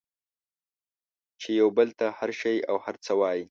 [1.41, 3.41] چې یو بل ته هر شی او هر څه وایئ